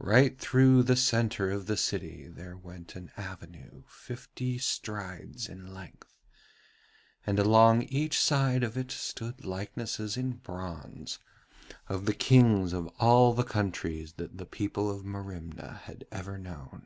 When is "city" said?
1.78-2.28